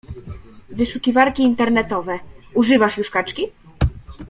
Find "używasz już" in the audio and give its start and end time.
2.53-3.09